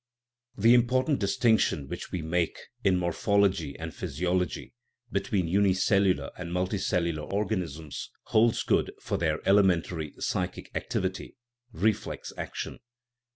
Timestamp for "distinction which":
1.19-2.11